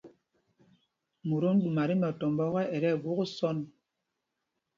[1.27, 3.57] Motom ɗuma tí mɛtɔmbɔ ɔkɛ, ɛ tí ɛgwok sɔ̂n.